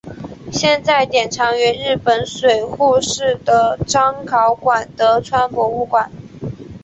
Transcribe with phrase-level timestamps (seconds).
[0.51, 6.11] 现在典藏于日本水户市的彰考馆德川博物馆。